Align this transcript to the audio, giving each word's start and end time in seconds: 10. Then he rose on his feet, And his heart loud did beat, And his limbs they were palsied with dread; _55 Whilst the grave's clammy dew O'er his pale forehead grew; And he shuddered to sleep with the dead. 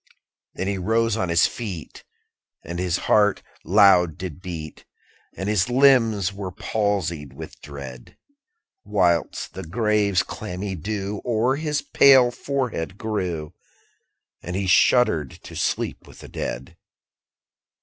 10. 0.55 0.65
Then 0.65 0.67
he 0.67 0.77
rose 0.79 1.15
on 1.15 1.29
his 1.29 1.45
feet, 1.45 2.03
And 2.65 2.79
his 2.79 2.97
heart 3.05 3.43
loud 3.63 4.17
did 4.17 4.41
beat, 4.41 4.83
And 5.37 5.47
his 5.47 5.69
limbs 5.69 6.31
they 6.31 6.35
were 6.37 6.51
palsied 6.51 7.33
with 7.33 7.61
dread; 7.61 8.17
_55 8.87 8.91
Whilst 8.91 9.53
the 9.53 9.61
grave's 9.63 10.23
clammy 10.23 10.73
dew 10.73 11.21
O'er 11.23 11.55
his 11.57 11.83
pale 11.83 12.31
forehead 12.31 12.97
grew; 12.97 13.53
And 14.41 14.55
he 14.55 14.65
shuddered 14.65 15.39
to 15.43 15.55
sleep 15.55 16.07
with 16.07 16.21
the 16.21 16.29
dead. 16.29 16.77